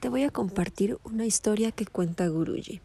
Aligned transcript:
te 0.00 0.08
voy 0.08 0.22
a 0.22 0.30
compartir 0.30 0.96
una 1.04 1.26
historia 1.26 1.72
que 1.72 1.84
cuenta 1.84 2.26
Guruji. 2.26 2.80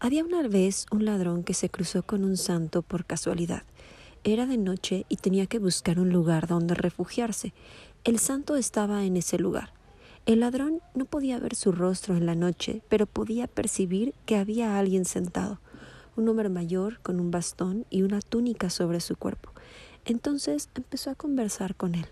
Había 0.00 0.24
una 0.24 0.42
vez 0.48 0.86
un 0.90 1.04
ladrón 1.04 1.44
que 1.44 1.54
se 1.54 1.70
cruzó 1.70 2.02
con 2.02 2.24
un 2.24 2.36
santo 2.36 2.82
por 2.82 3.04
casualidad. 3.04 3.62
Era 4.24 4.44
de 4.46 4.58
noche 4.58 5.06
y 5.08 5.18
tenía 5.18 5.46
que 5.46 5.60
buscar 5.60 6.00
un 6.00 6.10
lugar 6.10 6.48
donde 6.48 6.74
refugiarse. 6.74 7.54
El 8.02 8.18
santo 8.18 8.56
estaba 8.56 9.04
en 9.04 9.16
ese 9.16 9.38
lugar. 9.38 9.72
El 10.26 10.40
ladrón 10.40 10.80
no 10.94 11.04
podía 11.04 11.38
ver 11.38 11.54
su 11.54 11.70
rostro 11.70 12.16
en 12.16 12.26
la 12.26 12.34
noche, 12.34 12.82
pero 12.88 13.06
podía 13.06 13.46
percibir 13.46 14.14
que 14.26 14.36
había 14.36 14.78
alguien 14.78 15.04
sentado, 15.04 15.60
un 16.16 16.28
hombre 16.28 16.48
mayor 16.48 16.98
con 17.02 17.20
un 17.20 17.30
bastón 17.30 17.86
y 17.88 18.02
una 18.02 18.20
túnica 18.20 18.68
sobre 18.68 18.98
su 18.98 19.14
cuerpo. 19.14 19.52
Entonces 20.04 20.70
empezó 20.74 21.10
a 21.10 21.14
conversar 21.14 21.76
con 21.76 21.94
él. 21.94 22.06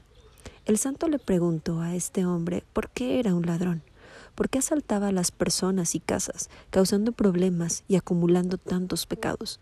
El 0.64 0.78
santo 0.78 1.08
le 1.08 1.18
preguntó 1.18 1.80
a 1.80 1.96
este 1.96 2.24
hombre 2.24 2.62
por 2.72 2.88
qué 2.90 3.18
era 3.18 3.34
un 3.34 3.44
ladrón, 3.46 3.82
por 4.36 4.48
qué 4.48 4.60
asaltaba 4.60 5.08
a 5.08 5.12
las 5.12 5.32
personas 5.32 5.96
y 5.96 6.00
casas, 6.00 6.50
causando 6.70 7.10
problemas 7.10 7.82
y 7.88 7.96
acumulando 7.96 8.58
tantos 8.58 9.04
pecados. 9.06 9.58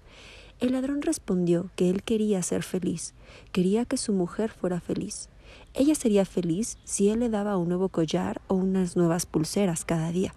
El 0.58 0.72
ladrón 0.72 1.00
respondió 1.00 1.70
que 1.74 1.88
él 1.88 2.02
quería 2.02 2.42
ser 2.42 2.62
feliz, 2.62 3.14
quería 3.50 3.86
que 3.86 3.96
su 3.96 4.12
mujer 4.12 4.50
fuera 4.50 4.78
feliz. 4.78 5.30
Ella 5.72 5.94
sería 5.94 6.26
feliz 6.26 6.76
si 6.84 7.08
él 7.08 7.20
le 7.20 7.30
daba 7.30 7.56
un 7.56 7.68
nuevo 7.68 7.88
collar 7.88 8.42
o 8.46 8.54
unas 8.54 8.94
nuevas 8.94 9.24
pulseras 9.24 9.86
cada 9.86 10.12
día. 10.12 10.34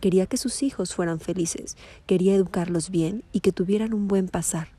Quería 0.00 0.26
que 0.26 0.38
sus 0.38 0.64
hijos 0.64 0.92
fueran 0.92 1.20
felices, 1.20 1.76
quería 2.06 2.34
educarlos 2.34 2.90
bien 2.90 3.22
y 3.30 3.40
que 3.40 3.52
tuvieran 3.52 3.94
un 3.94 4.08
buen 4.08 4.26
pasar 4.26 4.73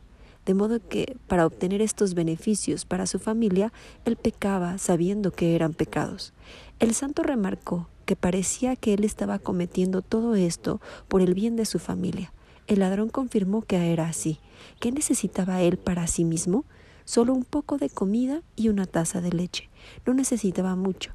de 0.46 0.54
modo 0.54 0.80
que 0.80 1.18
para 1.28 1.46
obtener 1.46 1.82
estos 1.82 2.14
beneficios 2.14 2.86
para 2.86 3.08
su 3.08 3.20
familia, 3.20 3.74
él 4.06 4.16
pecaba 4.16 4.78
sabiendo 4.78 5.32
que 5.32 5.56
eran 5.56 5.74
pecados. 5.74 6.34
El 6.80 6.94
santo 6.94 7.24
remarcó 7.24 7.88
que 8.06 8.16
parecía 8.16 8.76
que 8.76 8.94
él 8.94 9.04
estaba 9.04 9.40
cometiendo 9.40 10.02
todo 10.02 10.36
esto 10.36 10.80
por 11.08 11.22
el 11.22 11.34
bien 11.34 11.56
de 11.56 11.66
su 11.66 11.80
familia. 11.80 12.32
El 12.68 12.80
ladrón 12.80 13.10
confirmó 13.10 13.62
que 13.62 13.92
era 13.92 14.08
así. 14.08 14.40
¿Qué 14.80 14.92
necesitaba 14.92 15.62
él 15.62 15.78
para 15.78 16.08
sí 16.08 16.24
mismo? 16.24 16.66
Solo 17.06 17.34
un 17.34 17.44
poco 17.44 17.78
de 17.78 17.90
comida 17.90 18.42
y 18.56 18.70
una 18.70 18.86
taza 18.86 19.22
de 19.22 19.32
leche. 19.32 19.70
No 20.06 20.14
necesitaba 20.14 20.76
mucho. 20.76 21.12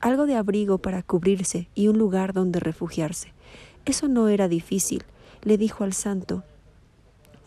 Algo 0.00 0.26
de 0.26 0.36
abrigo 0.36 0.78
para 0.78 1.02
cubrirse 1.02 1.68
y 1.74 1.88
un 1.88 1.98
lugar 1.98 2.32
donde 2.32 2.60
refugiarse. 2.60 3.32
Eso 3.84 4.08
no 4.08 4.28
era 4.28 4.48
difícil, 4.48 5.04
le 5.42 5.56
dijo 5.58 5.84
al 5.84 5.92
santo, 5.94 6.44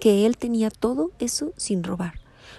que 0.03 0.25
él 0.25 0.35
tenía 0.35 0.69
todo 0.69 1.11
eso 1.19 1.53
sin 1.55 1.81
robar. 1.81 2.15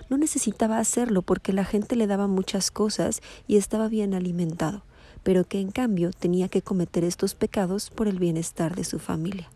No 0.09 0.17
necesitaba 0.17 0.79
hacerlo 0.79 1.21
porque 1.21 1.53
la 1.53 1.67
gente 1.67 1.95
le 1.95 2.07
daba 2.07 2.27
muchas 2.27 2.71
cosas 2.71 3.21
y 3.47 3.59
estaba 3.59 3.89
bien 3.89 4.15
alimentado, 4.15 4.83
pero 5.23 5.45
que 5.45 5.61
en 5.61 5.71
cambio 5.71 6.11
tenía 6.11 6.49
que 6.49 6.63
cometer 6.63 7.05
estos 7.05 7.35
pecados 7.35 7.91
por 7.91 8.09
el 8.09 8.19
bienestar 8.19 8.75
de 8.75 8.85
su 8.85 8.99
familia. 8.99 9.51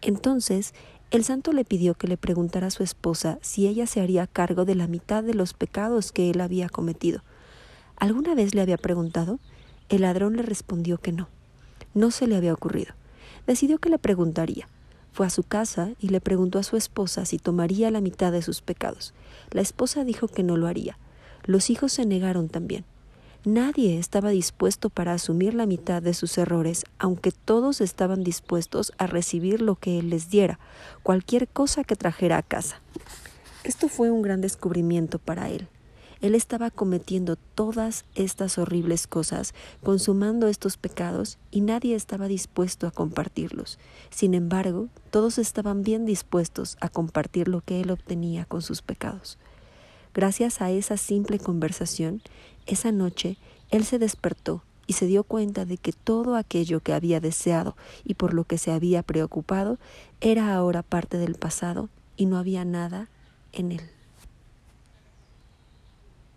Entonces, 0.00 0.72
el 1.10 1.22
santo 1.22 1.52
le 1.52 1.66
pidió 1.66 1.92
que 1.92 2.08
le 2.08 2.16
preguntara 2.16 2.68
a 2.68 2.70
su 2.70 2.82
esposa 2.82 3.38
si 3.42 3.68
ella 3.68 3.86
se 3.86 4.00
haría 4.00 4.26
cargo 4.26 4.64
de 4.64 4.76
la 4.76 4.86
mitad 4.86 5.22
de 5.22 5.34
los 5.34 5.52
pecados 5.52 6.12
que 6.12 6.30
él 6.30 6.40
había 6.40 6.70
cometido. 6.70 7.22
¿Alguna 7.96 8.34
vez 8.34 8.54
le 8.54 8.62
había 8.62 8.78
preguntado? 8.78 9.38
El 9.90 10.00
ladrón 10.00 10.38
le 10.38 10.42
respondió 10.42 10.96
que 10.96 11.12
no. 11.12 11.28
No 11.92 12.12
se 12.12 12.26
le 12.26 12.36
había 12.36 12.54
ocurrido. 12.54 12.94
Decidió 13.46 13.76
que 13.76 13.90
le 13.90 13.98
preguntaría. 13.98 14.68
Fue 15.12 15.26
a 15.26 15.30
su 15.30 15.42
casa 15.42 15.90
y 15.98 16.08
le 16.08 16.20
preguntó 16.20 16.58
a 16.58 16.62
su 16.62 16.76
esposa 16.76 17.24
si 17.24 17.38
tomaría 17.38 17.90
la 17.90 18.00
mitad 18.00 18.32
de 18.32 18.42
sus 18.42 18.62
pecados. 18.62 19.14
La 19.50 19.60
esposa 19.60 20.04
dijo 20.04 20.28
que 20.28 20.42
no 20.42 20.56
lo 20.56 20.66
haría. 20.66 20.98
Los 21.44 21.70
hijos 21.70 21.92
se 21.92 22.06
negaron 22.06 22.48
también. 22.48 22.84
Nadie 23.44 23.98
estaba 23.98 24.30
dispuesto 24.30 24.90
para 24.90 25.14
asumir 25.14 25.54
la 25.54 25.64
mitad 25.64 26.02
de 26.02 26.12
sus 26.12 26.36
errores, 26.36 26.84
aunque 26.98 27.32
todos 27.32 27.80
estaban 27.80 28.22
dispuestos 28.22 28.92
a 28.98 29.06
recibir 29.06 29.62
lo 29.62 29.76
que 29.76 29.98
él 29.98 30.10
les 30.10 30.28
diera, 30.28 30.58
cualquier 31.02 31.48
cosa 31.48 31.82
que 31.82 31.96
trajera 31.96 32.36
a 32.36 32.42
casa. 32.42 32.82
Esto 33.64 33.88
fue 33.88 34.10
un 34.10 34.20
gran 34.20 34.42
descubrimiento 34.42 35.18
para 35.18 35.48
él. 35.48 35.68
Él 36.20 36.34
estaba 36.34 36.70
cometiendo 36.70 37.36
todas 37.36 38.04
estas 38.14 38.58
horribles 38.58 39.06
cosas, 39.06 39.54
consumando 39.82 40.48
estos 40.48 40.76
pecados, 40.76 41.38
y 41.50 41.62
nadie 41.62 41.94
estaba 41.94 42.28
dispuesto 42.28 42.86
a 42.86 42.90
compartirlos. 42.90 43.78
Sin 44.10 44.34
embargo, 44.34 44.88
todos 45.10 45.38
estaban 45.38 45.82
bien 45.82 46.04
dispuestos 46.04 46.76
a 46.80 46.88
compartir 46.88 47.48
lo 47.48 47.62
que 47.62 47.80
él 47.80 47.90
obtenía 47.90 48.44
con 48.44 48.60
sus 48.60 48.82
pecados. 48.82 49.38
Gracias 50.12 50.60
a 50.60 50.70
esa 50.70 50.96
simple 50.96 51.38
conversación, 51.38 52.20
esa 52.66 52.92
noche, 52.92 53.38
él 53.70 53.84
se 53.84 53.98
despertó 53.98 54.62
y 54.86 54.94
se 54.94 55.06
dio 55.06 55.22
cuenta 55.22 55.64
de 55.64 55.78
que 55.78 55.92
todo 55.92 56.34
aquello 56.34 56.80
que 56.80 56.92
había 56.92 57.20
deseado 57.20 57.76
y 58.04 58.14
por 58.14 58.34
lo 58.34 58.44
que 58.44 58.58
se 58.58 58.72
había 58.72 59.04
preocupado 59.04 59.78
era 60.20 60.52
ahora 60.52 60.82
parte 60.82 61.16
del 61.16 61.36
pasado 61.36 61.88
y 62.16 62.26
no 62.26 62.36
había 62.36 62.64
nada 62.64 63.08
en 63.52 63.72
él. 63.72 63.99